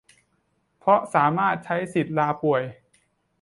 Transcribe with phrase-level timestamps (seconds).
[0.79, 2.63] เพราะสามารถใช้สิทธิ์ลาป่วย